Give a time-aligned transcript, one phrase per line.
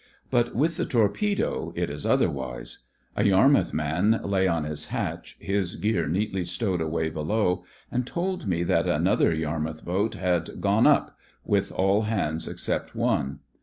[0.31, 2.79] But with the torpedo it is otherwise.
[3.15, 8.07] A Yar mouth man lay on his hatch, his gear neatly stowed away below, and
[8.07, 13.41] told me that another Yarmouth boat had "gone up," with all hands except one.